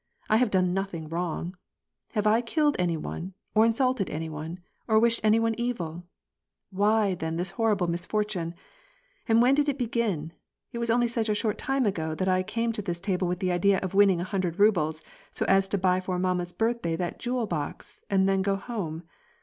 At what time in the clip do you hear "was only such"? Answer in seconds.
10.79-11.29